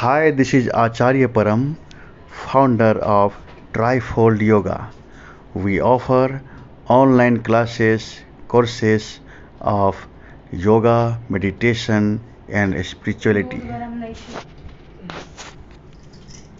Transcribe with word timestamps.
Hi, 0.00 0.30
this 0.30 0.54
is 0.54 0.70
Acharya 0.72 1.28
Param, 1.28 1.76
founder 2.30 2.92
of 3.14 3.34
Trifold 3.74 4.40
Yoga. 4.40 4.90
We 5.52 5.78
offer 5.80 6.40
online 6.88 7.42
classes, 7.42 8.20
courses 8.48 9.20
of 9.60 9.98
yoga, 10.52 11.20
meditation, 11.28 12.22
and 12.48 12.82
spirituality. 12.86 13.60